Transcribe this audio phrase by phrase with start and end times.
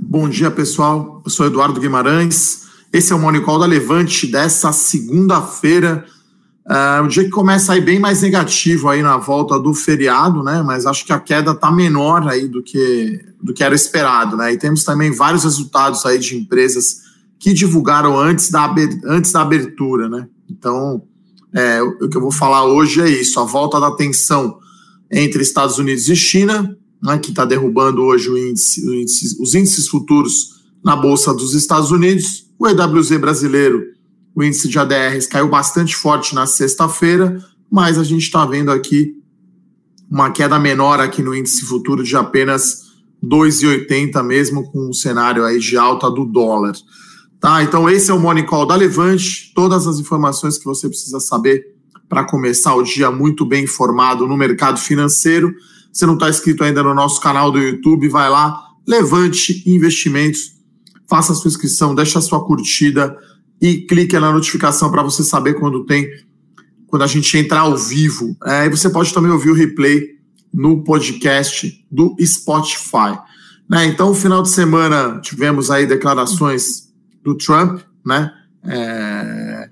[0.00, 1.20] Bom dia, pessoal.
[1.24, 2.62] Eu sou Eduardo Guimarães.
[2.92, 6.04] Esse é o Morning Call da Levante dessa segunda-feira.
[6.64, 10.62] Uh, um dia que começa aí bem mais negativo aí na volta do feriado, né?
[10.62, 14.52] Mas acho que a queda está menor aí do que, do que era esperado, né?
[14.52, 17.00] E temos também vários resultados aí de empresas
[17.38, 18.72] que divulgaram antes da,
[19.04, 20.28] antes da abertura, né?
[20.48, 21.02] Então,
[21.52, 24.58] é, o que eu vou falar hoje é isso: a volta da tensão
[25.10, 30.58] entre Estados Unidos e China, né, que está derrubando hoje índice, índice, os índices futuros
[30.84, 32.46] na Bolsa dos Estados Unidos.
[32.58, 33.82] O EWZ brasileiro,
[34.34, 39.14] o índice de ADRs caiu bastante forte na sexta-feira, mas a gente está vendo aqui
[40.10, 42.88] uma queda menor aqui no índice futuro de apenas
[43.22, 46.74] 2,80 mesmo com um cenário aí de alta do dólar.
[47.40, 51.20] Tá, então esse é o Morning Call da Levante, todas as informações que você precisa
[51.20, 51.64] saber
[52.08, 55.54] para começar o dia muito bem informado no mercado financeiro.
[55.92, 60.52] Se não está inscrito ainda no nosso canal do YouTube, vai lá, Levante Investimentos,
[61.08, 63.16] faça a sua inscrição, deixa a sua curtida
[63.60, 66.06] e clique na notificação para você saber quando tem,
[66.86, 68.36] quando a gente entrar ao vivo.
[68.44, 70.18] É, e você pode também ouvir o replay
[70.52, 73.18] no podcast do Spotify.
[73.68, 73.86] Né?
[73.86, 76.88] Então, final de semana tivemos aí declarações
[77.22, 78.32] do Trump, né?
[78.64, 79.70] É,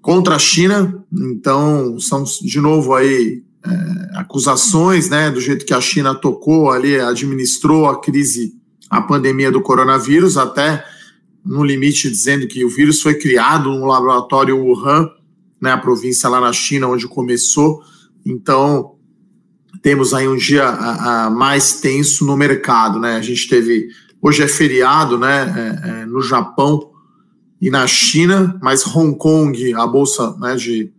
[0.00, 1.04] contra a China.
[1.12, 6.98] Então, são de novo aí é, acusações, né, do jeito que a China tocou ali,
[6.98, 8.54] administrou a crise,
[8.88, 10.84] a pandemia do coronavírus, até
[11.44, 15.10] no limite dizendo que o vírus foi criado no laboratório Wuhan,
[15.60, 17.82] né, a província lá na China onde começou.
[18.24, 18.94] Então,
[19.82, 23.16] temos aí um dia a, a mais tenso no mercado, né?
[23.16, 23.88] A gente teve
[24.20, 26.90] hoje é feriado, né, é, é, no Japão
[27.60, 30.92] e na China, mas Hong Kong, a bolsa, né, de,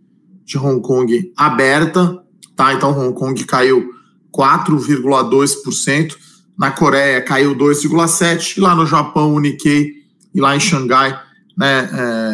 [0.44, 2.22] de Hong Kong aberta,
[2.60, 2.74] tá?
[2.74, 3.90] Então Hong Kong caiu
[4.36, 6.14] 4,2%,
[6.58, 9.94] na Coreia caiu 2,7%, e lá no Japão, o Nikkei,
[10.34, 11.18] e lá em Xangai,
[11.56, 11.90] né,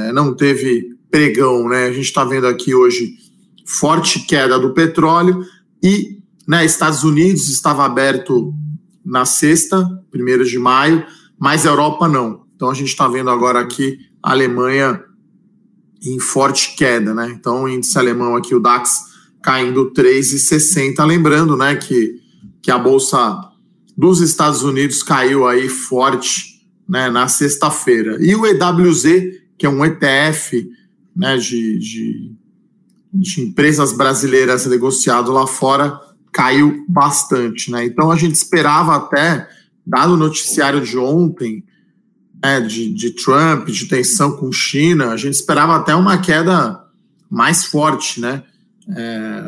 [0.08, 1.86] é, não teve pregão, né?
[1.86, 3.14] A gente está vendo aqui hoje
[3.64, 5.44] forte queda do petróleo
[5.80, 8.52] e, né, Estados Unidos estava aberto
[9.04, 11.06] na sexta, primeiro de maio,
[11.38, 12.44] mas a Europa não.
[12.56, 15.00] Então a gente está vendo agora aqui a Alemanha
[16.02, 17.30] em forte queda, né?
[17.30, 19.15] Então o índice alemão aqui, o DAX,
[19.46, 21.06] caindo 3,60.
[21.06, 22.20] Lembrando, né, que,
[22.60, 23.38] que a bolsa
[23.96, 28.18] dos Estados Unidos caiu aí forte, né, na sexta-feira.
[28.20, 29.04] E o EWZ,
[29.56, 30.68] que é um ETF,
[31.14, 32.32] né, de, de,
[33.14, 35.96] de empresas brasileiras negociado lá fora,
[36.32, 37.84] caiu bastante, né?
[37.84, 39.48] Então a gente esperava até,
[39.86, 41.64] dado o noticiário de ontem,
[42.42, 46.84] né, de, de Trump, de tensão com China, a gente esperava até uma queda
[47.30, 48.42] mais forte, né?
[48.94, 49.42] É,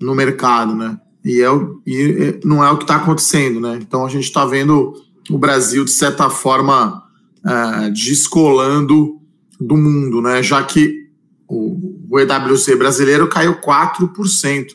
[0.00, 0.98] no mercado, né?
[1.24, 1.48] E, é,
[1.86, 3.78] e não é o que está acontecendo, né?
[3.80, 4.94] Então a gente está vendo
[5.30, 7.02] o Brasil, de certa forma,
[7.46, 9.20] é, descolando
[9.60, 10.42] do mundo, né?
[10.42, 11.08] Já que
[11.48, 14.66] o, o EWC brasileiro caiu 4%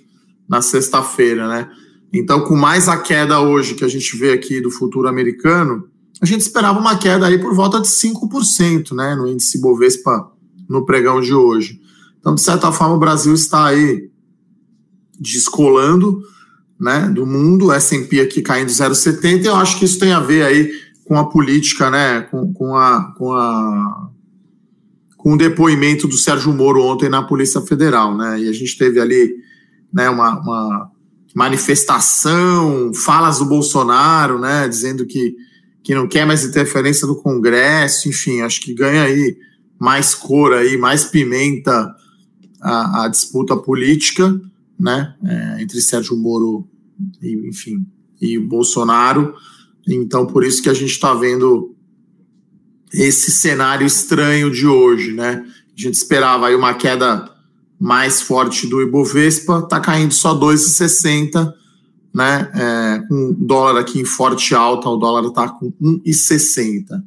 [0.47, 1.69] na sexta-feira, né?
[2.13, 5.89] Então, com mais a queda hoje que a gente vê aqui do futuro americano,
[6.21, 9.15] a gente esperava uma queda aí por volta de 5%, né?
[9.15, 10.31] No índice Bovespa
[10.69, 11.79] no pregão de hoje.
[12.19, 14.09] Então, de certa forma, o Brasil está aí
[15.19, 16.22] descolando
[16.79, 20.72] né, do mundo, S&P aqui caindo 0,70, eu acho que isso tem a ver aí
[21.06, 24.09] com a política, né, com, com, a, com, a,
[25.16, 29.00] com o depoimento do Sérgio Moro ontem na Polícia Federal, né, e a gente teve
[29.00, 29.33] ali
[29.91, 30.91] né, uma, uma
[31.33, 35.35] manifestação, falas do Bolsonaro, né, dizendo que,
[35.83, 39.35] que não quer mais interferência do Congresso, enfim, acho que ganha aí
[39.79, 41.95] mais cor aí, mais pimenta
[42.62, 44.40] a, a disputa política,
[44.79, 46.68] né, é, entre Sérgio Moro,
[47.22, 47.85] e, enfim,
[48.22, 49.34] e Bolsonaro.
[49.88, 51.75] Então, por isso que a gente está vendo
[52.94, 55.45] esse cenário estranho de hoje, né?
[55.78, 57.29] A gente esperava aí uma queda
[57.79, 61.53] mais forte do Ibovespa, está caindo só 2,60,
[62.13, 62.51] né?
[62.53, 67.03] É, o dólar aqui em forte alta, o dólar está com 1,60.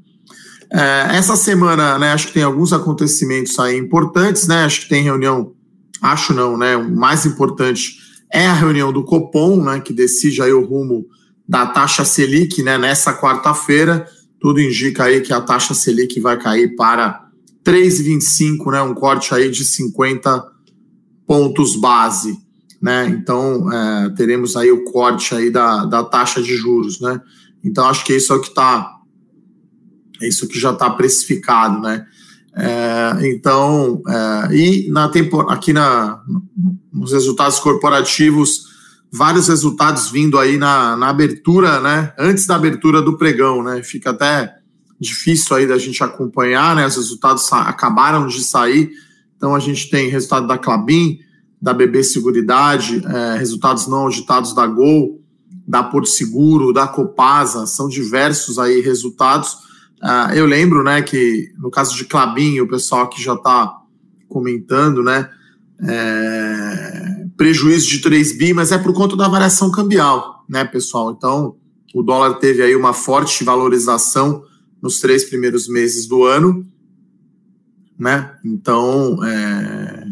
[0.72, 4.64] É, essa semana, né, acho que tem alguns acontecimentos aí importantes, né?
[4.64, 5.52] Acho que tem reunião,
[6.00, 6.76] acho não, né?
[6.76, 7.96] O mais importante
[8.32, 9.80] é a reunião do Copom, né?
[9.80, 11.06] Que decide aí o rumo
[11.48, 12.78] da taxa Selic, né?
[12.78, 14.06] Nessa quarta-feira,
[14.40, 17.28] tudo indica aí que a taxa Selic vai cair para
[17.64, 18.80] 3,25, né?
[18.80, 20.44] Um corte aí de 50
[21.26, 22.38] pontos base,
[22.80, 23.08] né?
[23.08, 27.20] Então é, teremos aí o corte aí da, da taxa de juros, né?
[27.64, 28.99] Então acho que isso é o que está
[30.20, 32.06] é isso que já está precificado, né?
[32.54, 36.20] É, então, é, e na tempo, aqui na,
[36.92, 38.70] nos resultados corporativos,
[39.12, 42.12] vários resultados vindo aí na, na abertura, né?
[42.18, 43.82] Antes da abertura do pregão, né?
[43.82, 44.56] Fica até
[45.00, 46.86] difícil aí da gente acompanhar, né?
[46.86, 48.90] Os resultados acabaram de sair.
[49.36, 51.18] Então a gente tem resultado da Clabin,
[51.60, 55.20] da BB Seguridade, é, resultados não auditados da Gol,
[55.66, 59.69] da Porto Seguro, da Copasa, são diversos aí resultados.
[60.02, 63.76] Uh, eu lembro, né, que no caso de Clabin, o pessoal aqui já está
[64.28, 65.28] comentando, né,
[65.82, 71.12] é, prejuízo de 3 bi, mas é por conta da variação cambial, né, pessoal?
[71.16, 71.56] Então,
[71.94, 74.44] o dólar teve aí uma forte valorização
[74.80, 76.66] nos três primeiros meses do ano,
[77.98, 78.34] né?
[78.44, 80.06] Então, é,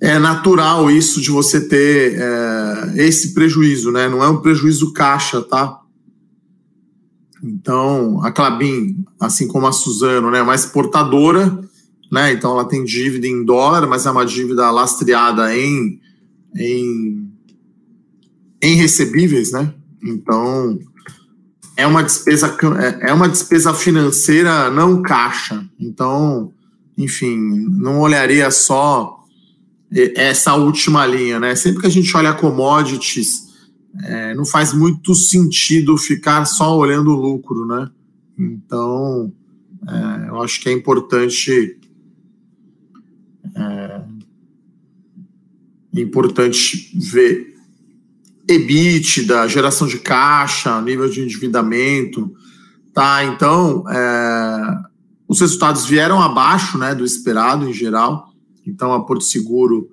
[0.00, 4.08] é natural isso de você ter é, esse prejuízo, né?
[4.08, 5.80] Não é um prejuízo caixa, tá?
[7.42, 11.58] Então, a Clabin, assim como a Suzano, né, é mais portadora,
[12.12, 12.30] né?
[12.30, 15.98] Então ela tem dívida em dólar, mas é uma dívida lastreada em,
[16.54, 17.26] em,
[18.60, 19.72] em recebíveis, né?
[20.04, 20.78] Então
[21.74, 25.66] é uma despesa é, é uma despesa financeira não caixa.
[25.80, 26.52] Então,
[26.98, 27.38] enfim,
[27.70, 29.18] não olharia só
[30.14, 31.56] essa última linha, né?
[31.56, 33.51] Sempre que a gente olha commodities,
[34.04, 37.90] é, não faz muito sentido ficar só olhando o lucro, né?
[38.38, 39.32] Então,
[39.88, 41.78] é, eu acho que é importante
[43.54, 44.02] é,
[45.94, 47.54] importante ver
[48.48, 52.34] EBITDA, geração de caixa, nível de endividamento,
[52.92, 53.24] tá?
[53.24, 54.78] Então, é,
[55.28, 58.32] os resultados vieram abaixo, né, do esperado em geral.
[58.66, 59.90] Então, a Porto Seguro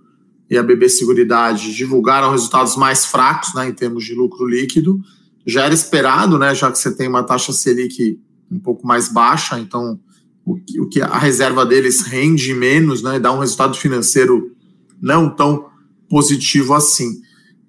[0.49, 4.99] e a BB Seguridade divulgaram resultados mais fracos, né, em termos de lucro líquido.
[5.45, 8.19] Já era esperado, né, já que você tem uma taxa Selic
[8.51, 9.99] um pouco mais baixa, então
[10.45, 14.55] o que, a reserva deles rende menos, né, dá um resultado financeiro
[14.99, 15.67] não tão
[16.09, 17.21] positivo assim.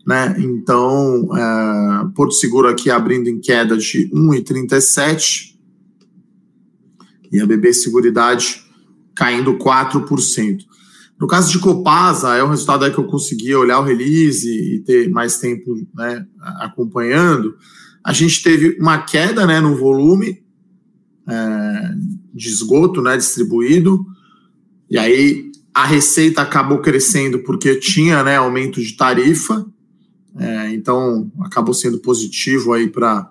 [0.07, 0.35] Né?
[0.39, 5.55] Então, é, Porto Seguro aqui abrindo em queda de 1,37
[7.31, 8.65] e a BB Seguridade
[9.15, 10.70] caindo 4%.
[11.21, 14.81] No caso de Copasa, é um resultado aí que eu consegui olhar o release e
[14.81, 16.25] ter mais tempo né,
[16.61, 17.55] acompanhando.
[18.03, 20.43] A gente teve uma queda né, no volume
[21.29, 21.95] é,
[22.33, 24.07] de esgoto né, distribuído,
[24.89, 29.67] e aí a receita acabou crescendo porque tinha né, aumento de tarifa,
[30.39, 33.31] é, então acabou sendo positivo aí para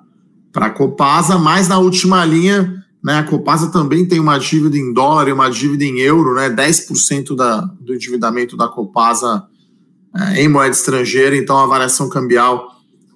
[0.53, 5.29] a Copasa, mas na última linha né, a Copasa também tem uma dívida em dólar
[5.29, 9.45] e uma dívida em euro, né, 10% da, do endividamento da Copasa
[10.15, 12.67] é, em moeda estrangeira, então a variação cambial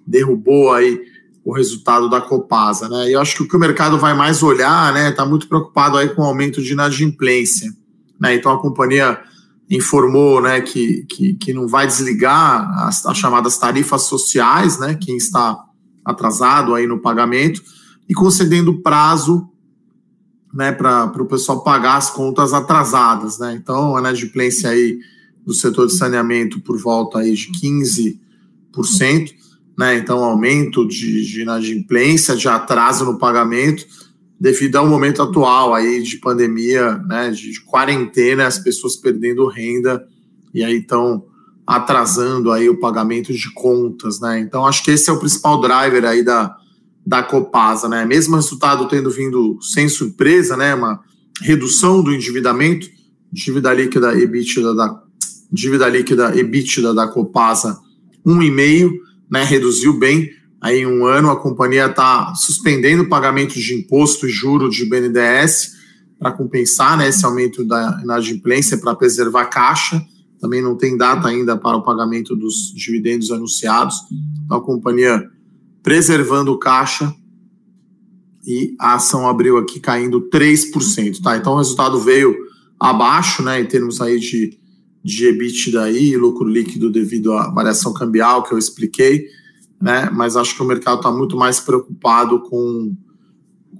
[0.05, 1.01] derrubou aí
[1.43, 3.09] o resultado da Copasa, né?
[3.09, 5.97] E eu acho que o que o mercado vai mais olhar, né, está muito preocupado
[5.97, 7.69] aí com o aumento de inadimplência,
[8.19, 8.35] né?
[8.35, 9.19] Então a companhia
[9.69, 15.17] informou, né, que, que, que não vai desligar as, as chamadas tarifas sociais, né, quem
[15.17, 15.57] está
[16.05, 17.61] atrasado aí no pagamento
[18.07, 19.49] e concedendo prazo
[20.53, 23.57] né, para o pessoal pagar as contas atrasadas, né?
[23.59, 24.99] Então, a inadimplência aí
[25.43, 29.33] do setor de saneamento por volta aí de 15%,
[29.77, 29.97] né?
[29.97, 33.85] Então, aumento de, de inadimplência, de atraso no pagamento,
[34.39, 40.05] devido ao momento atual aí de pandemia, né, de, de quarentena, as pessoas perdendo renda
[40.53, 41.25] e aí estão
[41.65, 44.39] atrasando aí o pagamento de contas, né?
[44.39, 46.55] Então, acho que esse é o principal driver aí da
[47.05, 48.05] da Copasa, né?
[48.05, 50.73] Mesmo resultado tendo vindo sem surpresa, né?
[50.73, 50.99] Uma
[51.41, 52.87] redução do endividamento,
[53.31, 55.03] dívida líquida EBITDA da
[55.51, 57.77] dívida líquida EBITDA da Copasa
[58.25, 58.91] 1,5,
[59.29, 59.43] né?
[59.43, 60.29] Reduziu bem.
[60.61, 64.85] Aí em um ano a companhia está suspendendo o pagamento de imposto e juros de
[64.85, 65.73] BNDES
[66.17, 70.01] para compensar né, esse aumento da inadimplência para preservar caixa.
[70.39, 73.95] Também não tem data ainda para o pagamento dos dividendos anunciados.
[74.45, 75.29] Então a companhia
[75.83, 77.13] preservando o caixa
[78.47, 81.37] e a ação abriu aqui caindo 3%, tá?
[81.37, 82.35] Então o resultado veio
[82.79, 84.57] abaixo, né, em termos aí de,
[85.03, 89.27] de EBITDA e lucro líquido devido à variação cambial que eu expliquei,
[89.81, 90.09] né?
[90.11, 92.95] Mas acho que o mercado está muito mais preocupado com,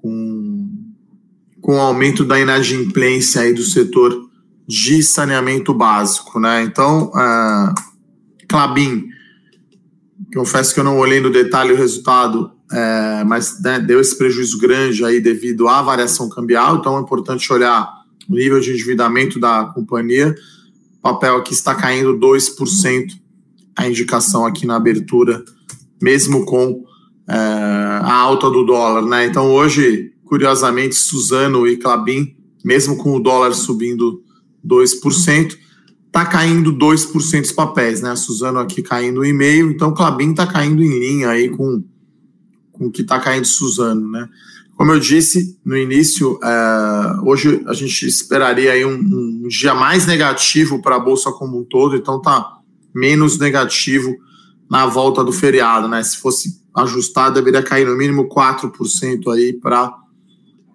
[0.02, 0.70] com,
[1.62, 4.30] com o aumento da inadimplência aí do setor
[4.68, 6.64] de saneamento básico, né?
[6.64, 7.74] Então, uh,
[8.48, 9.13] Clabin
[10.34, 14.58] Confesso que eu não olhei no detalhe o resultado, é, mas né, deu esse prejuízo
[14.58, 17.88] grande aí devido à variação cambial, então é importante olhar
[18.28, 20.36] o nível de endividamento da companhia.
[20.98, 23.12] O papel aqui está caindo 2%,
[23.76, 25.44] a indicação aqui na abertura,
[26.02, 26.84] mesmo com
[27.28, 29.06] é, a alta do dólar.
[29.06, 29.28] Né?
[29.28, 34.24] Então hoje, curiosamente, Suzano e Clabin, mesmo com o dólar subindo
[34.66, 35.58] 2%,
[36.14, 38.12] está caindo 2% os papéis, né?
[38.12, 41.84] A Suzano aqui caindo 1,5%, então o Clabin está caindo em linha aí com,
[42.72, 44.30] com o que está caindo Suzano, né?
[44.76, 50.06] Como eu disse no início, é, hoje a gente esperaria aí um, um dia mais
[50.06, 52.60] negativo para a Bolsa como um todo, então tá
[52.94, 54.16] menos negativo
[54.70, 56.04] na volta do feriado, né?
[56.04, 59.96] Se fosse ajustar, deveria cair no mínimo 4% aí para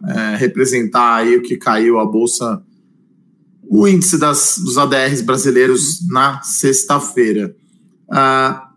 [0.05, 2.61] é, representar aí o que caiu a Bolsa
[3.69, 7.55] o índice das, dos ADRs brasileiros na sexta-feira.
[8.11, 8.69] Ah,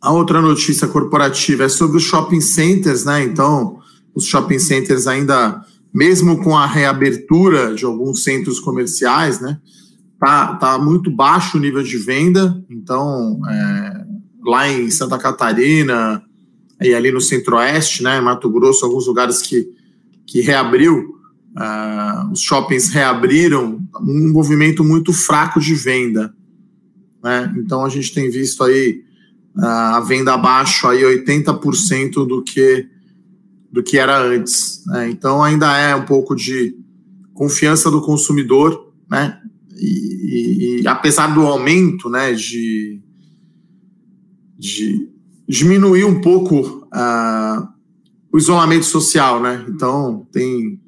[0.00, 3.24] a outra notícia corporativa é sobre os shopping centers, né?
[3.24, 3.78] Então,
[4.14, 9.58] os shopping centers ainda, mesmo com a reabertura de alguns centros comerciais, né?
[10.20, 12.62] Tá, tá muito baixo o nível de venda.
[12.68, 14.04] Então, é,
[14.44, 16.22] lá em Santa Catarina
[16.82, 18.20] e ali no Centro-Oeste, né?
[18.20, 19.66] Mato Grosso, alguns lugares que,
[20.26, 21.14] que reabriu,
[21.56, 26.34] Uh, os shoppings reabriram, um movimento muito fraco de venda.
[27.22, 27.54] Né?
[27.58, 29.04] Então a gente tem visto aí
[29.56, 32.88] uh, a venda abaixo aí 80% do que
[33.70, 34.84] do que era antes.
[34.86, 35.10] Né?
[35.10, 36.76] Então ainda é um pouco de
[37.34, 39.40] confiança do consumidor, né?
[39.76, 43.00] E, e, e apesar do aumento, né, de,
[44.56, 45.08] de
[45.48, 47.68] diminuir um pouco uh,
[48.32, 49.66] o isolamento social, né?
[49.68, 50.80] Então tem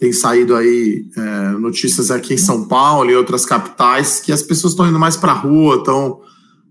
[0.00, 4.72] tem saído aí é, notícias aqui em São Paulo e outras capitais que as pessoas
[4.72, 6.22] estão indo mais para a rua, estão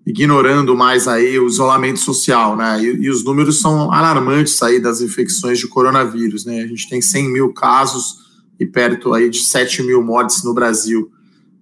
[0.04, 2.84] ignorando mais aí o isolamento social, né?
[2.84, 6.64] E, e, os números são alarmantes aí das infecções de coronavírus, né?
[6.64, 8.16] A gente tem 100 mil casos
[8.60, 11.12] e perto aí de 7 mil mortes no Brasil,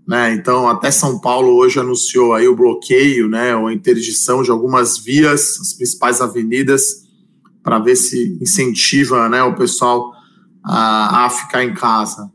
[0.08, 0.34] né?
[0.34, 3.54] Então, até São Paulo hoje anunciou aí o bloqueio, né?
[3.58, 7.04] Ou a interdição de algumas vias, as principais avenidas,
[7.62, 9.44] para ver se incentiva, né?
[9.44, 10.16] O pessoal
[10.68, 12.30] a, a ficar em casa.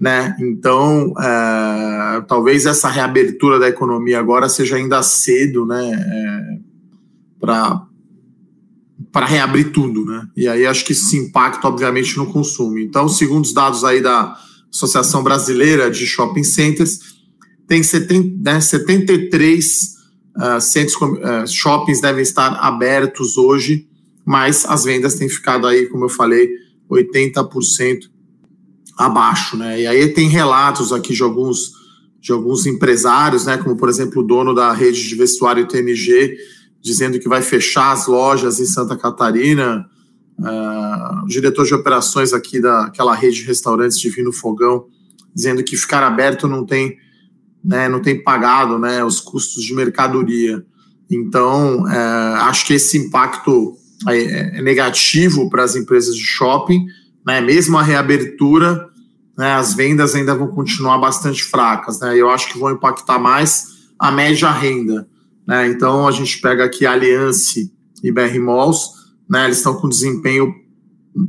[0.00, 0.36] Né?
[0.40, 6.58] Então, é, talvez essa reabertura da economia agora seja ainda cedo, né, é,
[7.40, 10.28] para reabrir tudo, né?
[10.36, 12.78] E aí acho que isso impacta obviamente no consumo.
[12.78, 14.36] Então, segundo os dados aí da
[14.72, 17.00] Associação Brasileira de Shopping Centers,
[17.66, 19.96] tem 70, né, 73
[20.36, 23.88] uh, centros, uh, shoppings devem estar abertos hoje,
[24.24, 26.48] mas as vendas têm ficado aí, como eu falei,
[26.90, 28.10] 80%
[28.96, 29.80] abaixo, né?
[29.80, 31.78] E aí tem relatos aqui de alguns
[32.20, 36.36] de alguns empresários, né, como por exemplo o dono da rede de vestuário TNG,
[36.80, 39.88] dizendo que vai fechar as lojas em Santa Catarina,
[40.38, 44.86] uh, o diretor de operações aqui daquela rede de restaurantes Divino Fogão,
[45.34, 46.96] dizendo que ficar aberto não tem,
[47.64, 50.64] né, não tem pagado, né, os custos de mercadoria.
[51.08, 56.86] Então, uh, acho que esse impacto é, é negativo para as empresas de shopping,
[57.26, 57.40] né?
[57.40, 58.86] Mesmo a reabertura,
[59.36, 62.16] né, as vendas ainda vão continuar bastante fracas, né?
[62.16, 65.08] Eu acho que vão impactar mais a média renda,
[65.46, 65.68] né?
[65.68, 67.60] Então a gente pega aqui a Aliança
[68.02, 68.90] e BR Malls,
[69.28, 69.46] né?
[69.46, 70.54] Eles estão com desempenho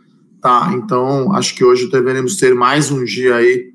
[0.42, 0.72] Tá?
[0.74, 3.74] Então, acho que hoje deveremos ter mais um dia aí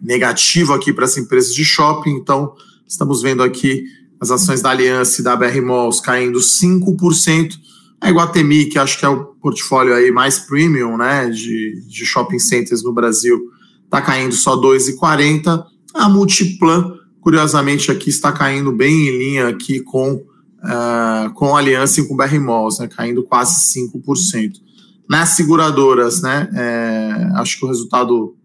[0.00, 2.12] negativo aqui para as empresas de shopping.
[2.12, 2.54] Então,
[2.88, 3.84] estamos vendo aqui
[4.18, 7.52] as ações da Aliança e da BR Malls caindo 5%.
[8.00, 12.38] A Iguatemi, que acho que é o portfólio aí mais premium né, de, de shopping
[12.38, 13.38] centers no Brasil,
[13.84, 15.66] está caindo só 2,40%.
[15.92, 16.93] A Multiplan
[17.24, 22.12] curiosamente aqui está caindo bem em linha aqui com, uh, com a aliança e com
[22.12, 24.60] o BR Malls, né, caindo quase 5%.
[25.08, 28.36] Nas seguradoras, né, é, acho que o resultado,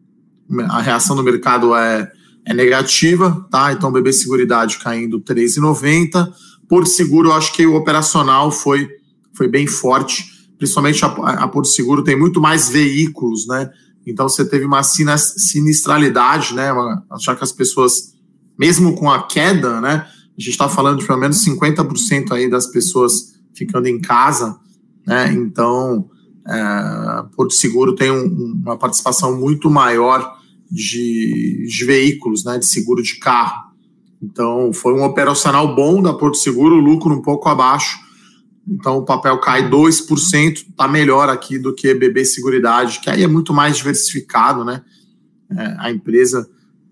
[0.70, 2.10] a reação do mercado é,
[2.46, 3.74] é negativa, tá?
[3.74, 6.32] Então, BB Seguridade caindo 3,90%.
[6.68, 8.88] Porto Seguro, acho que o operacional foi,
[9.34, 10.26] foi bem forte,
[10.58, 13.70] principalmente a, a Porto Seguro tem muito mais veículos, né?
[14.06, 16.70] Então, você teve uma sinistralidade, né?
[17.20, 18.19] Já que as pessoas
[18.60, 20.06] mesmo com a queda, né?
[20.38, 24.60] A gente está falando de pelo menos 50% aí das pessoas ficando em casa,
[25.08, 25.32] né?
[25.32, 26.10] Então,
[26.46, 30.38] é, Porto Seguro tem um, uma participação muito maior
[30.70, 32.58] de, de, veículos, né?
[32.58, 33.70] De seguro de carro.
[34.22, 37.98] Então, foi um operacional bom da Porto Seguro, lucro um pouco abaixo.
[38.68, 43.28] Então, o papel cai 2%, está melhor aqui do que BB Seguridade, que aí é
[43.28, 44.84] muito mais diversificado, né?
[45.50, 46.48] É, a empresa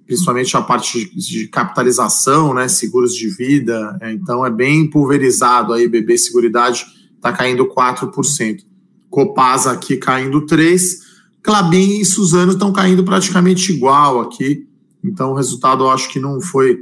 [0.07, 5.87] principalmente a parte de, capitalização, né, seguros de vida, é, então é bem pulverizado aí,
[5.87, 6.85] BB Seguridade
[7.15, 8.65] está caindo 4%.
[9.09, 11.05] Copasa aqui caindo 3%,
[11.43, 14.67] Clabin e Suzano estão caindo praticamente igual aqui.
[15.03, 16.77] Então, o resultado eu acho que não foi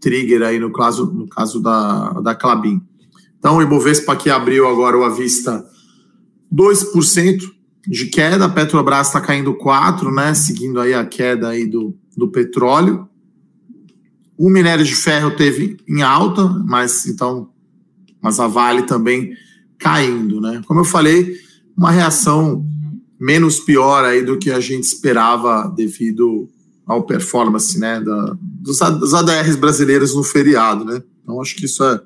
[0.00, 2.80] trigger aí no caso, no caso da, da Clabin.
[3.38, 5.64] Então, o Ibovespa aqui abriu agora o avista
[6.52, 7.42] 2%
[7.86, 12.28] de queda, a Petrobras está caindo 4%, né, seguindo aí a queda aí do, do
[12.28, 13.08] petróleo.
[14.36, 17.50] O minério de ferro teve em alta, mas então,
[18.20, 19.32] mas a Vale também
[19.78, 20.62] caindo, né?
[20.66, 21.36] Como eu falei,
[21.76, 22.64] uma reação
[23.20, 26.48] menos pior aí do que a gente esperava devido
[26.86, 31.02] ao performance, né, da, dos, dos ADRs brasileiros no feriado, né?
[31.22, 32.00] Então acho que isso é,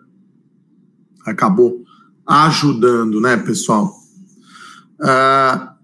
[1.26, 1.82] acabou
[2.26, 3.92] ajudando, né, pessoal?
[5.00, 5.77] Uh,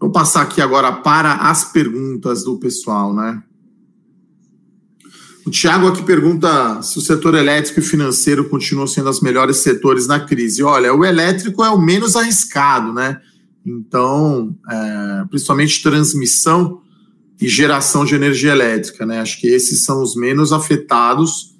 [0.00, 3.42] vou passar aqui agora para as perguntas do pessoal, né?
[5.46, 10.06] O Tiago aqui pergunta se o setor elétrico e financeiro continuam sendo os melhores setores
[10.06, 10.62] na crise.
[10.62, 13.18] Olha, o elétrico é o menos arriscado, né?
[13.64, 16.82] Então, é, principalmente transmissão
[17.40, 19.20] e geração de energia elétrica, né?
[19.20, 21.56] Acho que esses são os menos afetados,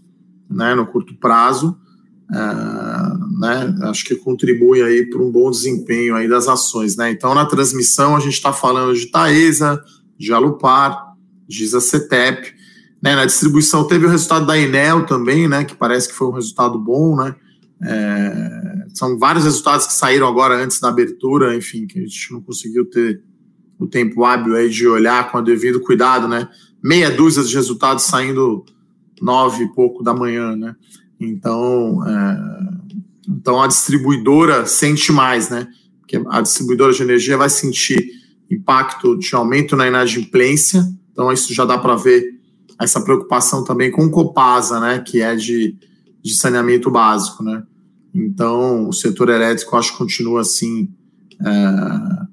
[0.51, 1.75] né, no curto prazo,
[2.31, 3.75] é, né?
[3.83, 7.11] Acho que contribui aí para um bom desempenho aí das ações, né?
[7.11, 9.83] Então, na transmissão a gente está falando de Taesa,
[10.19, 11.15] de Alupar,
[11.47, 12.55] de Isacetep,
[13.03, 13.17] né?
[13.17, 15.65] Na distribuição teve o resultado da Enel também, né?
[15.65, 17.35] Que parece que foi um resultado bom, né?
[17.83, 22.41] É, são vários resultados que saíram agora antes da abertura, enfim, que a gente não
[22.41, 23.23] conseguiu ter
[23.79, 26.49] o tempo hábil aí de olhar com o devido cuidado, né?
[26.83, 28.65] Meia dúzia de resultados saindo
[29.23, 30.75] nove e pouco da manhã, né?
[31.21, 32.39] Então, é,
[33.29, 35.67] então a distribuidora sente mais, né?
[36.01, 38.07] Porque a distribuidora de energia vai sentir
[38.51, 40.83] impacto de aumento na inadimplência,
[41.13, 42.39] então isso já dá para ver
[42.81, 45.01] essa preocupação também com o Copasa, né?
[45.01, 45.77] Que é de,
[46.23, 47.63] de saneamento básico, né?
[48.15, 50.89] Então, o setor elétrico acho que continua assim.
[51.41, 52.29] É,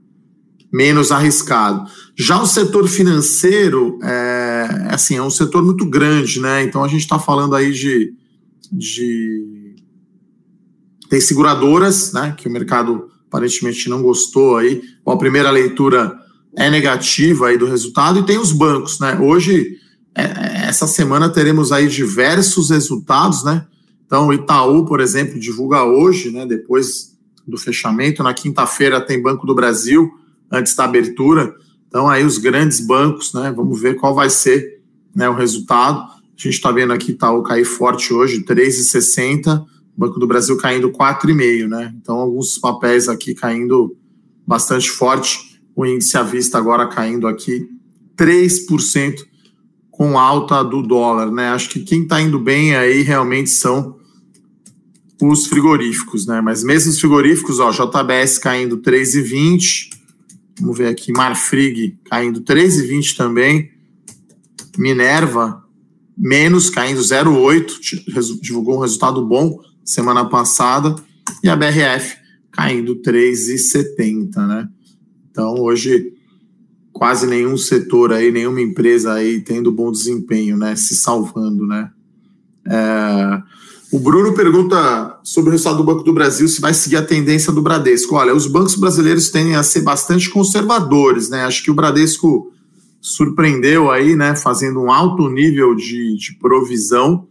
[0.76, 1.90] menos arriscado.
[2.18, 6.64] Já o setor financeiro é assim, é um setor muito grande, né?
[6.64, 8.14] Então a gente está falando aí de,
[8.72, 9.76] de
[11.10, 12.34] tem seguradoras, né?
[12.38, 14.82] Que o mercado aparentemente não gostou aí.
[15.06, 16.18] a primeira leitura
[16.58, 19.18] é negativa aí do resultado e tem os bancos, né?
[19.20, 19.78] Hoje,
[20.16, 23.66] é, essa semana teremos aí diversos resultados, né?
[24.06, 26.46] Então Itaú, por exemplo, divulga hoje, né?
[26.46, 27.16] Depois
[27.48, 30.10] do fechamento, na quinta-feira tem Banco do Brasil
[30.52, 31.56] antes da abertura.
[31.88, 33.54] Então, aí os grandes bancos, né?
[33.56, 34.82] Vamos ver qual vai ser
[35.16, 36.15] né, o resultado.
[36.38, 39.66] A gente está vendo aqui Itaú cair forte hoje, 3,60,
[39.98, 41.94] Banco do Brasil caindo 4,5, né?
[42.02, 43.96] Então, alguns papéis aqui caindo
[44.46, 45.60] bastante forte.
[45.76, 47.70] O índice à vista agora caindo aqui
[48.18, 49.26] 3%
[49.90, 51.50] com alta do dólar, né?
[51.50, 53.98] Acho que quem está indo bem aí realmente são
[55.22, 56.42] os frigoríficos, né?
[56.42, 59.96] Mas mesmo os frigoríficos, ó, JBS caindo 3,20,
[60.60, 63.72] Vamos ver aqui, Marfrig caindo 13,20 também.
[64.78, 65.65] Minerva,
[66.18, 70.96] menos, caindo 0,8, divulgou um resultado bom semana passada.
[71.44, 72.16] E a BRF
[72.52, 74.70] caindo 3,70, né?
[75.30, 76.14] Então, hoje,
[76.94, 80.76] quase nenhum setor aí, nenhuma empresa aí tendo bom desempenho, né?
[80.76, 81.92] Se salvando, né?
[82.68, 83.42] É,
[83.92, 87.52] o Bruno pergunta sobre o resultado do Banco do Brasil se vai seguir a tendência
[87.52, 88.16] do Bradesco.
[88.16, 91.44] Olha, os bancos brasileiros tendem a ser bastante conservadores, né?
[91.44, 92.52] Acho que o Bradesco
[93.08, 94.36] surpreendeu aí, né?
[94.36, 97.28] Fazendo um alto nível de, de provisão.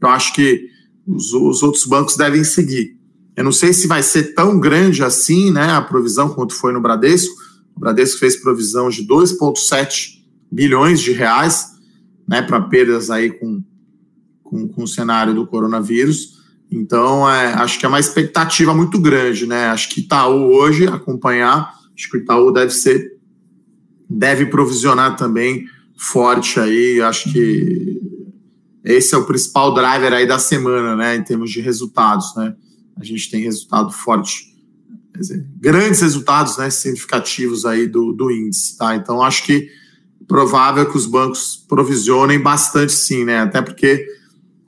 [0.00, 0.68] Eu acho que
[1.06, 2.96] os, os, outros bancos devem seguir.
[3.34, 5.72] Eu não sei se vai ser tão grande assim, né?
[5.72, 7.34] A provisão quanto foi no Bradesco.
[7.74, 11.72] O Bradesco fez provisão de 2,7 bilhões de reais,
[12.28, 12.42] né?
[12.42, 13.62] Para perdas aí com
[14.48, 16.36] com, com o cenário do coronavírus.
[16.70, 19.66] Então, é, acho que é uma expectativa muito grande, né?
[19.66, 23.15] Acho que Itaú hoje acompanhar, acho que o Itaú deve ser,
[24.08, 25.66] deve provisionar também
[25.96, 27.00] forte aí.
[27.00, 28.00] Acho que
[28.84, 31.16] esse é o principal driver aí da semana, né?
[31.16, 32.54] Em termos de resultados, né?
[32.96, 34.54] A gente tem resultado forte,
[35.16, 36.70] dizer, grandes resultados, né?
[36.70, 38.94] Significativos aí do, do índice, tá?
[38.94, 39.68] Então, acho que
[40.26, 43.40] provável que os bancos provisionem bastante, sim, né?
[43.40, 44.06] Até porque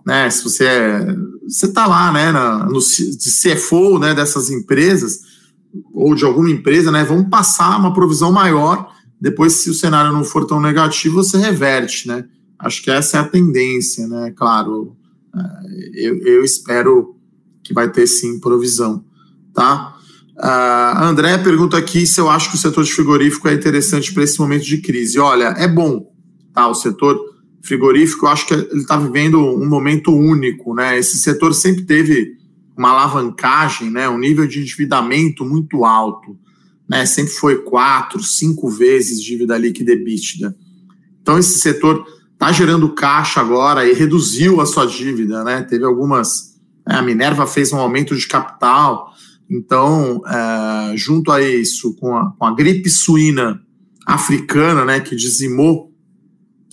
[0.09, 0.31] né?
[0.31, 1.07] Se você é,
[1.47, 5.21] você está lá, né, na, no CFO, né, dessas empresas
[5.93, 8.91] ou de alguma empresa, né, vamos passar uma provisão maior.
[9.21, 12.25] Depois, se o cenário não for tão negativo, você reverte, né?
[12.59, 14.33] Acho que essa é a tendência, né?
[14.37, 14.97] Claro,
[15.35, 17.17] é, eu, eu espero
[17.63, 19.05] que vai ter sim provisão,
[19.53, 19.95] tá?
[20.41, 24.23] A André pergunta aqui se eu acho que o setor de frigorífico é interessante para
[24.23, 25.19] esse momento de crise.
[25.19, 26.13] Olha, é bom,
[26.55, 26.69] tá?
[26.69, 27.19] O setor
[27.61, 30.97] frigorífico, eu acho que ele está vivendo um momento único, né?
[30.97, 32.37] Esse setor sempre teve
[32.77, 34.09] uma alavancagem, né?
[34.09, 36.39] Um nível de endividamento muito alto.
[36.89, 40.57] Né, sempre foi quatro, cinco vezes dívida líquida EBITDA.
[41.21, 45.63] Então esse setor está gerando caixa agora e reduziu a sua dívida, né?
[45.63, 49.13] Teve algumas, né, a Minerva fez um aumento de capital,
[49.51, 53.61] então é, junto a isso, com a, com a gripe suína
[54.07, 55.93] africana, né, que dizimou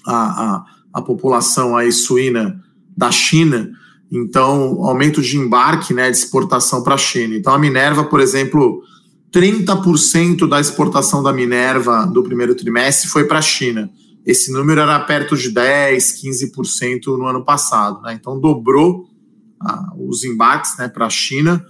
[0.05, 2.63] a, a, a população aí suína
[2.95, 3.69] da China,
[4.09, 7.35] então aumento de embarque, né, de exportação para a China.
[7.35, 8.81] Então a Minerva, por exemplo,
[9.31, 13.89] 30% da exportação da Minerva do primeiro trimestre foi para a China.
[14.25, 18.01] Esse número era perto de 10, 15% no ano passado.
[18.01, 18.13] Né?
[18.13, 19.07] Então dobrou
[19.59, 21.65] ah, os embarques né, para a China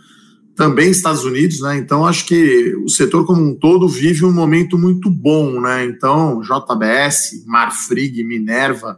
[0.56, 1.78] também Estados Unidos, né?
[1.78, 5.86] Então acho que o setor como um todo vive um momento muito bom, né?
[5.86, 8.98] Então JBS, Marfrig, Minerva,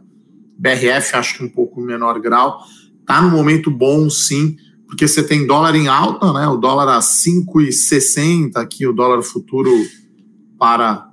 [0.56, 2.60] BRF, acho que um pouco menor grau,
[3.04, 4.56] tá num momento bom, sim,
[4.88, 6.48] porque você tem dólar em alta, né?
[6.48, 9.70] O dólar a 5,60 aqui, o dólar futuro
[10.58, 11.06] para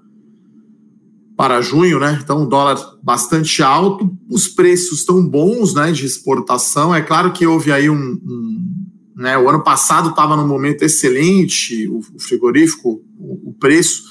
[1.38, 2.18] para junho, né?
[2.24, 6.96] Então, o dólar bastante alto, os preços estão bons, né, de exportação.
[6.96, 8.76] É claro que houve aí um, um
[9.16, 9.38] né?
[9.38, 14.04] O ano passado estava num momento excelente, o, o frigorífico, o, o, preço.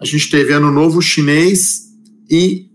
[0.00, 1.90] A gente teve ano novo chinês
[2.30, 2.70] e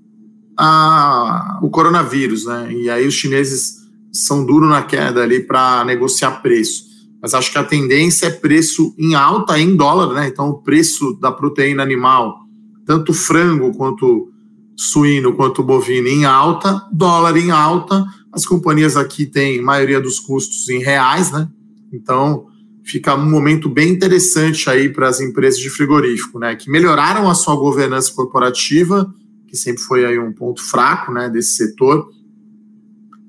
[0.58, 2.72] a, o coronavírus, né?
[2.72, 3.77] E aí os chineses
[4.26, 6.86] são duros na queda ali para negociar preço.
[7.22, 10.28] Mas acho que a tendência é preço em alta em dólar, né?
[10.28, 12.38] Então o preço da proteína animal,
[12.86, 14.32] tanto frango quanto
[14.78, 18.06] suíno quanto bovino em alta, dólar em alta.
[18.32, 21.50] As companhias aqui têm maioria dos custos em reais, né?
[21.92, 22.46] Então,
[22.84, 27.34] fica um momento bem interessante aí para as empresas de frigorífico, né, que melhoraram a
[27.34, 29.12] sua governança corporativa,
[29.48, 32.10] que sempre foi aí um ponto fraco, né, desse setor.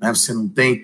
[0.01, 0.83] Né, você não tem,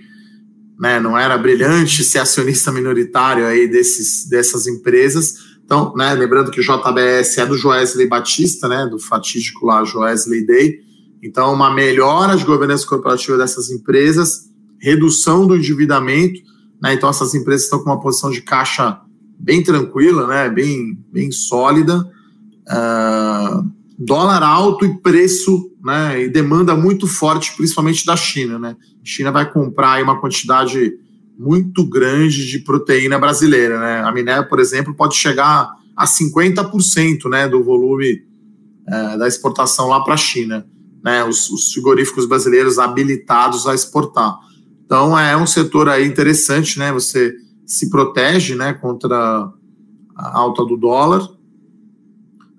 [0.80, 5.36] né, não era brilhante ser acionista minoritário aí desses, dessas empresas.
[5.64, 10.46] Então, né, lembrando que o JBS é do Joesley Batista, né, do fatídico lá Joesley
[10.46, 10.80] Day.
[11.24, 14.50] Então, uma melhora de governança corporativa dessas empresas,
[14.80, 16.42] redução do endividamento,
[16.82, 16.94] né?
[16.94, 19.02] Então, essas empresas estão com uma posição de caixa
[19.40, 20.50] bem tranquila, né?
[20.50, 22.08] bem, bem sólida.
[22.68, 26.24] Uh, dólar alto e preço né?
[26.24, 28.58] e demanda muito forte, principalmente da China.
[28.58, 28.76] Né?
[28.80, 30.94] A China vai comprar uma quantidade
[31.38, 33.80] muito grande de proteína brasileira.
[33.80, 34.02] Né?
[34.02, 38.24] A Minerva, por exemplo, pode chegar a 50% né, do volume
[38.88, 40.66] uh, da exportação lá para a China.
[41.04, 41.24] Né?
[41.24, 44.40] Os, os frigoríficos brasileiros habilitados a exportar.
[44.86, 46.92] Então é um setor aí interessante, né?
[46.92, 47.34] Você
[47.66, 49.52] se protege, né, contra
[50.16, 51.28] a alta do dólar.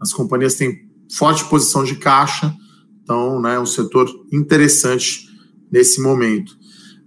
[0.01, 2.53] As companhias têm forte posição de caixa,
[3.07, 5.29] então, né, um setor interessante
[5.71, 6.57] nesse momento.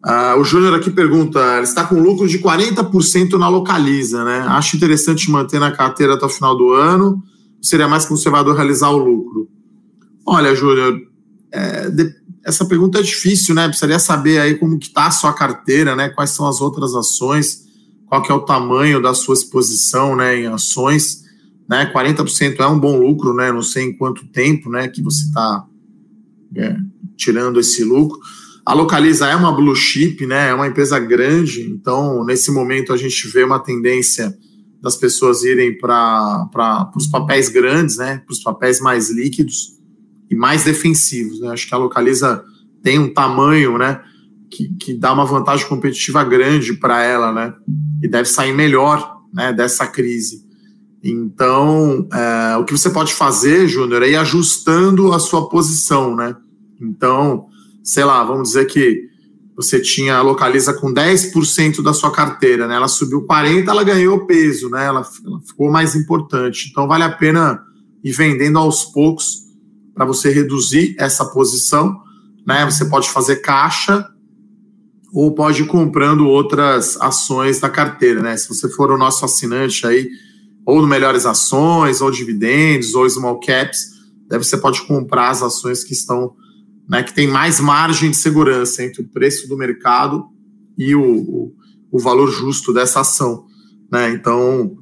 [0.06, 4.46] Uh, o Júnior aqui pergunta: ele está com lucro de 40% na Localiza, né?
[4.48, 7.22] Acho interessante manter na carteira até o final do ano.
[7.62, 9.50] Seria mais conservador realizar o lucro?
[10.26, 11.02] Olha, Júnior,
[11.52, 11.92] é,
[12.46, 13.68] essa pergunta é difícil, né?
[13.68, 16.08] Precisaria saber aí como que está a sua carteira, né?
[16.08, 17.66] Quais são as outras ações,
[18.06, 21.26] qual que é o tamanho da sua exposição, né, em ações,
[21.70, 21.92] né?
[21.94, 23.52] 40% é um bom lucro, né?
[23.52, 25.66] Não sei em quanto tempo, né, que você está
[26.56, 26.76] é,
[27.18, 28.20] tirando esse lucro.
[28.66, 30.50] A Localiza é uma blue chip, né?
[30.50, 34.36] É uma empresa grande, então nesse momento a gente vê uma tendência
[34.82, 38.22] das pessoas irem para os papéis grandes, né?
[38.26, 39.80] Para os papéis mais líquidos
[40.30, 41.40] e mais defensivos.
[41.42, 41.50] Né?
[41.50, 42.44] Acho que a Localiza
[42.82, 44.02] tem um tamanho né,
[44.50, 47.54] que, que dá uma vantagem competitiva grande para ela, né?
[48.02, 50.48] E deve sair melhor né, dessa crise.
[51.04, 56.36] Então, é, o que você pode fazer, Júnior, é ir ajustando a sua posição, né?
[56.82, 57.48] Então,
[57.84, 59.08] sei lá, vamos dizer que
[59.56, 62.76] você tinha localiza com 10% da sua carteira, né?
[62.76, 64.86] Ela subiu 40, ela ganhou peso, né?
[64.86, 66.70] Ela, ela ficou mais importante.
[66.70, 67.62] Então, vale a pena
[68.04, 69.50] ir vendendo aos poucos
[69.94, 71.98] para você reduzir essa posição,
[72.46, 72.66] né?
[72.66, 74.06] Você pode fazer caixa
[75.14, 78.38] ou pode ir comprando outras ações da carteira, né?
[78.38, 80.10] Se você for o nosso assinante aí,
[80.70, 83.92] ou no Melhores Ações, ou Dividendos, ou Small Caps,
[84.28, 86.34] daí você pode comprar as ações que estão,
[86.88, 90.26] né, que tem mais margem de segurança entre o preço do mercado
[90.78, 91.56] e o, o,
[91.92, 93.46] o valor justo dessa ação,
[93.92, 94.12] né?
[94.12, 94.78] Então,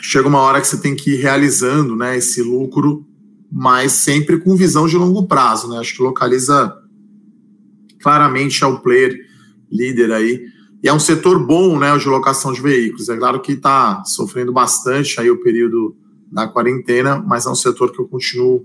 [0.00, 3.06] chega uma hora que você tem que ir realizando, né, esse lucro
[3.50, 5.78] mas sempre com visão de longo prazo, né?
[5.78, 6.74] Acho que localiza
[8.00, 9.18] claramente é o player
[9.70, 10.46] líder aí.
[10.82, 13.08] E é um setor bom, né, de locação de veículos.
[13.08, 15.96] É claro que está sofrendo bastante aí o período
[16.30, 18.64] da quarentena, mas é um setor que eu continuo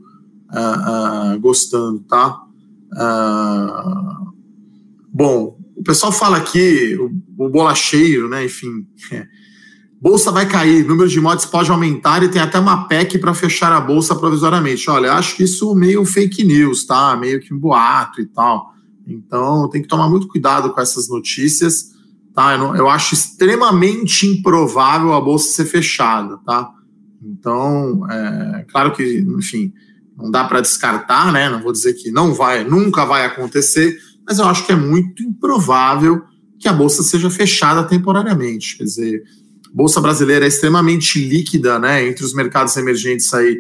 [0.52, 2.40] uh, uh, gostando, tá?
[2.94, 4.34] Uh,
[5.12, 8.86] bom, o pessoal fala aqui, o, o bolacheiro, né, enfim,
[10.00, 13.72] bolsa vai cair, número de mortes pode aumentar e tem até uma PEC para fechar
[13.72, 14.90] a bolsa provisoriamente.
[14.90, 17.16] Olha, acho que isso meio fake news, tá?
[17.16, 18.74] Meio que um boato e tal.
[19.08, 21.93] Então, tem que tomar muito cuidado com essas notícias,
[22.34, 22.54] tá?
[22.54, 26.70] Eu, não, eu acho extremamente improvável a bolsa ser fechada, tá?
[27.22, 29.74] Então, é claro que, enfim,
[30.18, 31.50] não dá para descartar, né?
[31.50, 35.24] Não vou dizer que não vai, nunca vai acontecer, mas eu acho que é muito
[35.24, 36.22] improvável
[36.60, 38.78] que a bolsa seja fechada temporariamente.
[38.78, 39.24] Quer dizer,
[39.66, 42.08] a bolsa brasileira é extremamente líquida, né?
[42.08, 43.58] Entre os mercados emergentes aí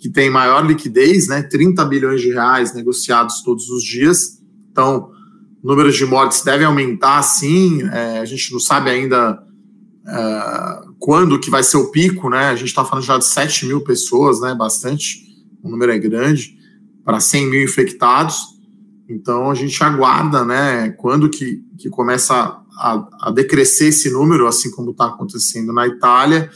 [0.00, 1.42] que tem maior liquidez, né?
[1.42, 4.38] 30 bilhões de reais negociados todos os dias.
[4.70, 5.08] Então,
[5.64, 7.82] o número de mortes deve aumentar, sim.
[7.90, 9.42] É, a gente não sabe ainda
[10.06, 12.50] é, quando que vai ser o pico, né?
[12.50, 14.54] A gente está falando já de 7 mil pessoas, né?
[14.54, 15.24] Bastante
[15.62, 16.58] o número é grande,
[17.02, 18.36] para 100 mil infectados.
[19.08, 22.34] Então a gente aguarda, né, quando que, que começa
[22.78, 26.50] a, a decrescer esse número, assim como está acontecendo na Itália,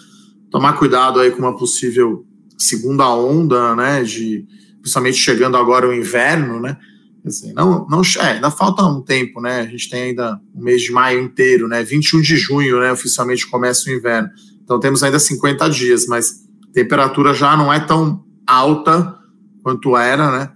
[0.51, 4.47] tomar cuidado aí com uma possível segunda onda, né, de
[4.81, 6.77] principalmente chegando agora o inverno, né,
[7.27, 10.83] assim, não, não, é, ainda falta um tempo, né, a gente tem ainda o mês
[10.83, 14.31] de maio inteiro, né, 21 de junho, né, oficialmente começa o inverno,
[14.63, 19.19] então temos ainda 50 dias, mas temperatura já não é tão alta
[19.63, 20.53] quanto era, né?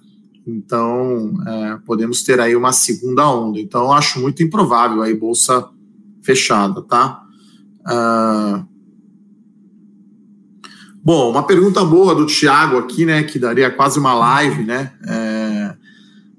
[0.46, 3.60] Então, é, podemos ter aí uma segunda onda.
[3.60, 5.68] Então, acho muito improvável aí bolsa
[6.22, 7.22] fechada, tá?
[7.86, 8.72] Uh...
[11.04, 13.22] Bom, uma pergunta boa do Tiago aqui, né?
[13.24, 14.92] Que daria quase uma live, né?
[15.06, 15.31] É...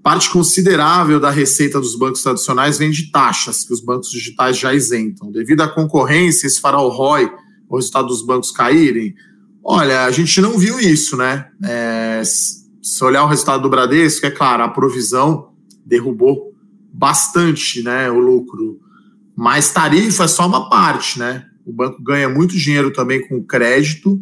[0.03, 4.73] Parte considerável da receita dos bancos tradicionais vem de taxas que os bancos digitais já
[4.73, 5.31] isentam.
[5.31, 7.31] Devido à concorrência, isso fará o ROI,
[7.69, 9.15] o resultado dos bancos caírem?
[9.63, 11.47] Olha, a gente não viu isso, né?
[11.63, 15.53] É, se olhar o resultado do Bradesco, é claro, a provisão
[15.85, 16.53] derrubou
[16.91, 18.81] bastante né, o lucro.
[19.33, 21.45] Mas tarifa é só uma parte, né?
[21.65, 24.21] O banco ganha muito dinheiro também com crédito,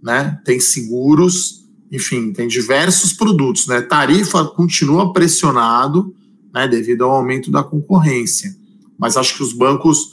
[0.00, 0.40] né?
[0.44, 3.80] Tem seguros, enfim, tem diversos produtos, né?
[3.80, 6.14] Tarifa continua pressionado,
[6.52, 8.56] né, devido ao aumento da concorrência.
[8.98, 10.10] Mas acho que os bancos,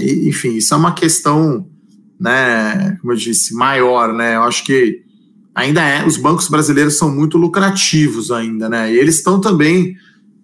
[0.00, 1.68] enfim, isso é uma questão
[2.18, 4.36] né, como eu disse, maior, né?
[4.36, 5.02] Eu acho que
[5.54, 8.92] ainda é, os bancos brasileiros são muito lucrativos ainda, né?
[8.92, 9.94] E eles estão também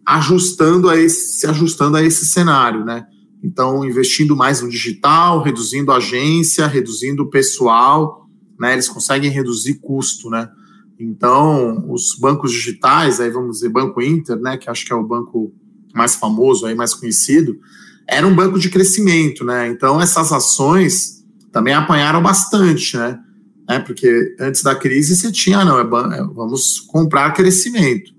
[0.04, 3.04] ajustando a esse, se ajustando a esse cenário, né?
[3.42, 8.26] Então, investindo mais no digital, reduzindo agência, reduzindo o pessoal,
[8.58, 8.74] né?
[8.74, 10.48] Eles conseguem reduzir custo, né?
[11.00, 15.02] Então, os bancos digitais, aí vamos dizer Banco Inter, né, que acho que é o
[15.02, 15.50] banco
[15.94, 17.58] mais famoso aí, mais conhecido,
[18.06, 19.68] era um banco de crescimento, né?
[19.68, 23.18] Então, essas ações também apanharam bastante, né?
[23.68, 28.12] É, porque antes da crise você tinha, não, é, é, vamos comprar crescimento.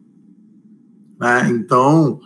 [1.20, 1.50] Né?
[1.52, 2.20] Então,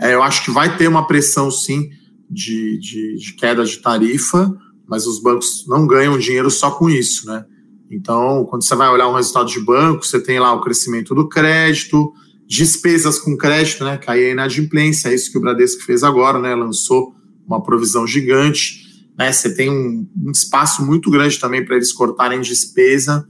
[0.00, 1.90] é, eu acho que vai ter uma pressão, sim,
[2.28, 4.56] de, de, de, queda de tarifa,
[4.88, 7.44] mas os bancos não ganham dinheiro só com isso, né?
[7.90, 11.28] Então, quando você vai olhar um resultado de banco, você tem lá o crescimento do
[11.28, 12.12] crédito,
[12.46, 13.98] despesas com crédito, né?
[13.98, 16.54] Cair a inadimplência, é isso que o Bradesco fez agora, né?
[16.54, 17.14] Lançou
[17.46, 19.30] uma provisão gigante né?
[19.30, 23.28] Você tem um, um espaço muito grande também para eles cortarem despesa,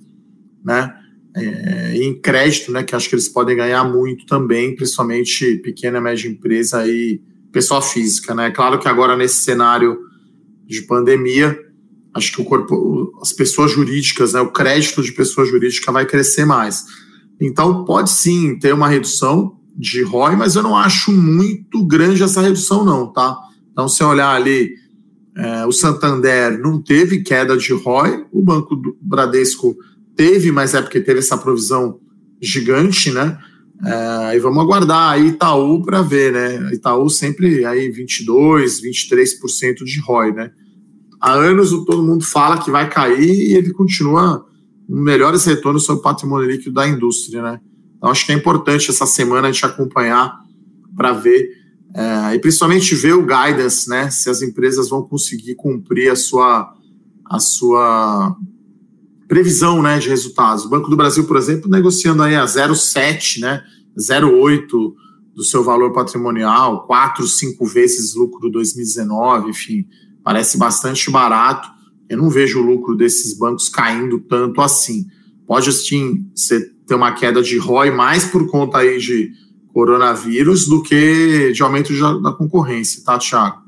[0.64, 0.94] né?
[1.36, 2.84] É, em crédito, né?
[2.84, 7.20] Que acho que eles podem ganhar muito também, principalmente pequena e média empresa e
[7.50, 8.52] pessoa física, né?
[8.52, 9.98] Claro que agora nesse cenário
[10.64, 11.58] de pandemia,
[12.14, 14.40] acho que o corpo, as pessoas jurídicas, né?
[14.40, 16.84] O crédito de pessoa jurídica vai crescer mais.
[17.40, 22.42] Então pode sim ter uma redução de ROI, mas eu não acho muito grande essa
[22.42, 23.36] redução, não, tá?
[23.72, 24.74] Então, se olhar ali
[25.36, 29.76] é, o Santander não teve queda de ROI, o Banco do Bradesco
[30.14, 31.98] teve, mas é porque teve essa provisão
[32.40, 33.38] gigante, né?
[33.82, 36.74] É, e vamos aguardar aí Itaú para ver, né?
[36.74, 40.50] Itaú sempre aí 22, 23% de ROI, né?
[41.20, 44.46] Há anos todo mundo fala que vai cair e ele continua
[44.88, 47.60] um melhores retornos sobre o patrimônio líquido da indústria, né?
[47.96, 50.40] Então acho que é importante essa semana a gente acompanhar
[50.96, 51.60] para ver
[51.94, 54.10] é, e principalmente ver o guidance, né?
[54.10, 56.72] Se as empresas vão conseguir cumprir a sua,
[57.24, 58.36] a sua
[59.28, 60.64] previsão né, de resultados.
[60.64, 63.62] O Banco do Brasil, por exemplo, negociando aí a 0,7, né?
[63.98, 64.94] 0,8
[65.34, 69.86] do seu valor patrimonial, 4, 5 vezes lucro 2019, enfim,
[70.22, 71.68] parece bastante barato.
[72.08, 75.06] Eu não vejo o lucro desses bancos caindo tanto assim.
[75.46, 79.32] Pode sim você ter uma queda de ROI mais por conta aí de
[79.72, 83.58] coronavírus do que de aumento da concorrência, tá, Thiago?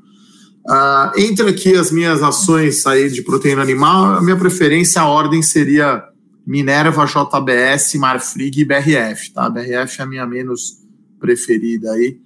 [0.65, 5.41] Uh, entre aqui as minhas ações aí de proteína animal, a minha preferência, a ordem
[5.41, 6.03] seria
[6.45, 9.49] Minerva, JBS, Marfrig e BRF, tá?
[9.49, 10.77] BRF é a minha menos
[11.19, 12.17] preferida aí.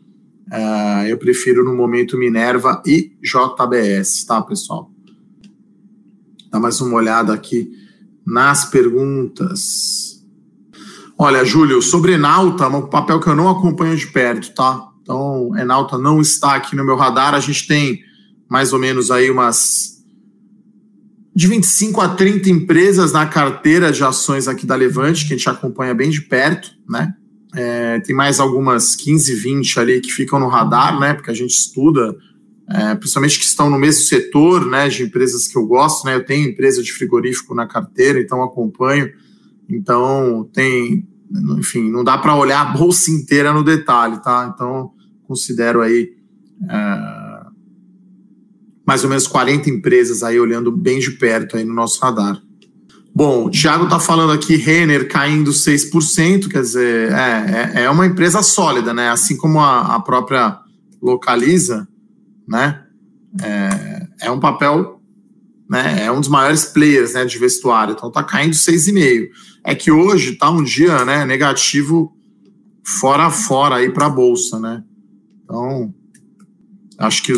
[0.52, 4.90] Uh, eu prefiro no momento Minerva e JBS, tá, pessoal?
[6.50, 7.70] Dar mais uma olhada aqui
[8.26, 10.24] nas perguntas.
[11.18, 14.88] Olha, Júlio, sobre Enalta, um papel que eu não acompanho de perto, tá?
[15.02, 17.34] Então, Enalta não está aqui no meu radar.
[17.34, 18.02] A gente tem
[18.50, 19.98] mais ou menos aí umas
[21.36, 25.50] de 25 a 30 empresas na carteira de ações aqui da Levante, que a gente
[25.50, 27.14] acompanha bem de perto, né?
[27.60, 31.16] É, tem mais algumas 15, 20 ali que ficam no radar, né?
[31.16, 32.16] Porque a gente estuda,
[32.70, 34.88] é, principalmente que estão no mesmo setor, né?
[34.88, 36.14] De empresas que eu gosto, né?
[36.14, 39.12] Eu tenho empresa de frigorífico na carteira, então acompanho.
[39.68, 41.08] Então tem,
[41.58, 44.54] enfim, não dá para olhar a bolsa inteira no detalhe, tá?
[44.54, 44.92] Então
[45.28, 46.12] considero aí
[46.70, 47.38] é,
[48.86, 52.40] mais ou menos 40 empresas aí olhando bem de perto aí no nosso radar.
[53.18, 58.06] Bom, o Thiago está falando aqui, Renner caindo 6%, quer dizer, é, é, é, uma
[58.06, 59.10] empresa sólida, né?
[59.10, 60.60] Assim como a, a própria
[61.02, 61.88] Localiza,
[62.48, 62.84] né?
[63.42, 65.02] É, é, um papel,
[65.68, 66.06] né?
[66.06, 69.30] É um dos maiores players né, de vestuário, então está caindo 6,5%.
[69.66, 72.16] É que hoje está um dia né, negativo
[72.84, 74.84] fora fora aí para a Bolsa, né?
[75.44, 75.92] Então,
[77.00, 77.34] acho que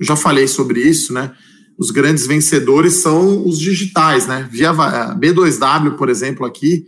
[0.00, 1.32] já falei sobre isso, né?
[1.78, 4.48] Os grandes vencedores são os digitais, né?
[4.50, 6.84] Via B2W, por exemplo, aqui,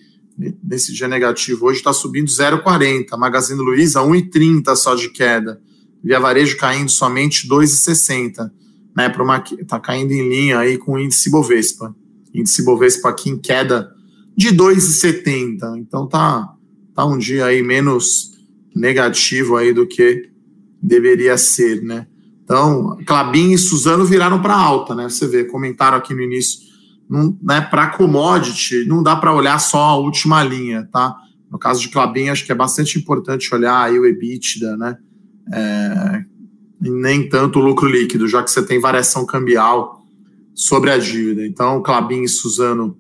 [0.63, 3.17] nesse dia negativo, hoje está subindo 0,40.
[3.17, 5.61] Magazine Luiza, 1,30 só de queda.
[6.03, 8.51] Via Varejo caindo somente 2,60.
[8.97, 9.13] Né,
[9.61, 11.95] está caindo em linha aí com o índice Bovespa.
[12.33, 13.91] Índice Bovespa aqui em queda
[14.37, 15.79] de 2,70.
[15.79, 16.55] Então tá,
[16.95, 18.33] tá um dia aí menos
[18.75, 20.29] negativo aí do que
[20.83, 22.07] deveria ser, né?
[22.45, 25.09] Então, Clabin e Suzano viraram para alta, né?
[25.09, 26.61] Você vê, comentaram aqui no início,
[27.43, 31.17] né, para commodity, não dá para olhar só a última linha, tá?
[31.51, 34.97] No caso de Clabin, acho que é bastante importante olhar aí o EBITDA, né?
[35.53, 36.25] É,
[36.83, 40.03] e nem tanto o lucro líquido, já que você tem variação cambial
[40.55, 41.47] sobre a dívida.
[41.47, 42.99] Então, Clabin e Suzano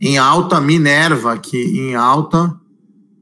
[0.00, 2.54] em alta, Minerva aqui em alta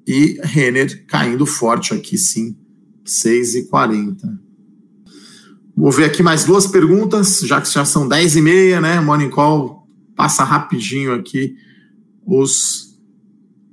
[0.07, 2.57] e Renner caindo forte aqui sim,
[3.05, 4.43] 6,40.
[5.76, 9.00] Vou ver aqui mais duas perguntas, já que já são 10 e meia, né?
[9.00, 9.84] Morning Call
[10.14, 11.56] passa rapidinho aqui
[12.24, 12.96] os,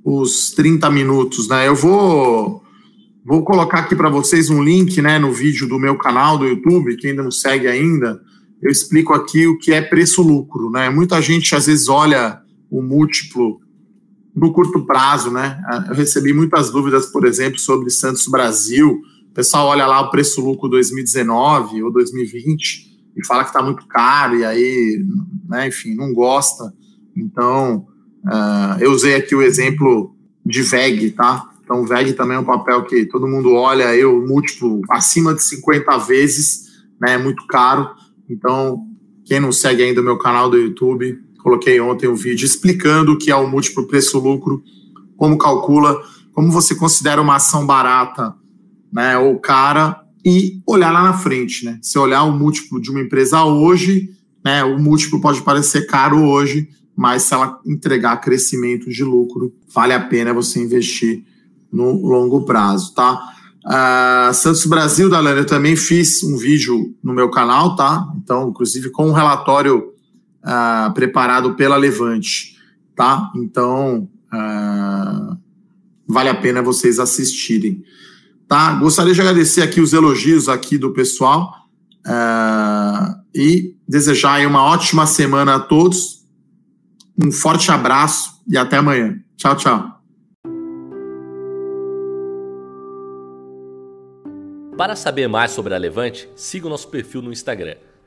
[0.04, 1.68] os 30 minutos, né?
[1.68, 2.60] Eu vou,
[3.24, 6.96] vou colocar aqui para vocês um link né, no vídeo do meu canal do YouTube,
[6.96, 8.20] quem ainda não segue ainda,
[8.60, 10.90] eu explico aqui o que é preço-lucro, né?
[10.90, 13.60] Muita gente às vezes olha o múltiplo
[14.34, 15.60] no curto prazo, né?
[15.88, 19.00] Eu recebi muitas dúvidas, por exemplo, sobre Santos Brasil,
[19.32, 24.36] o pessoal olha lá o preço-lucro 2019 ou 2020 e fala que está muito caro,
[24.36, 25.02] e aí,
[25.48, 26.70] né, enfim, não gosta.
[27.16, 27.86] Então,
[28.26, 30.14] uh, eu usei aqui o exemplo
[30.44, 31.48] de VEG, tá?
[31.64, 35.96] Então, VEG também é um papel que todo mundo olha, eu múltiplo acima de 50
[35.96, 36.66] vezes,
[37.00, 37.14] né?
[37.14, 37.88] É muito caro.
[38.28, 38.86] Então,
[39.24, 43.18] quem não segue ainda o meu canal do YouTube, coloquei ontem um vídeo explicando o
[43.18, 44.62] que é o múltiplo preço-lucro,
[45.16, 45.98] como calcula,
[46.34, 48.41] como você considera uma ação barata
[48.92, 51.78] né, ou cara, e olhar lá na frente, né?
[51.82, 54.10] Se olhar o múltiplo de uma empresa hoje,
[54.44, 59.92] né, o múltiplo pode parecer caro hoje, mas se ela entregar crescimento de lucro, vale
[59.92, 61.24] a pena você investir
[61.72, 63.32] no longo prazo, tá?
[63.64, 68.12] Uh, Santos Brasil, Dalane, eu também fiz um vídeo no meu canal, tá?
[68.16, 69.92] Então, inclusive com um relatório
[70.42, 72.58] uh, preparado pela Levante,
[72.94, 73.30] tá?
[73.36, 75.36] Então, uh,
[76.06, 77.82] vale a pena vocês assistirem.
[78.52, 78.74] Tá?
[78.74, 81.54] Gostaria de agradecer aqui os elogios aqui do pessoal
[82.06, 86.26] uh, e desejar uma ótima semana a todos.
[87.18, 89.18] Um forte abraço e até amanhã.
[89.38, 90.02] Tchau, tchau.
[94.76, 97.76] Para saber mais sobre a Levante, siga o nosso perfil no Instagram